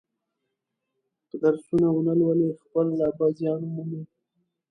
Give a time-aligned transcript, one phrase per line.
[1.29, 4.01] که درسونه و نه لولي خپله به زیان و مومي.